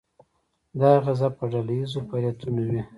[0.79, 2.81] دا اغیزه په ډله ییزو فعالیتونو وي.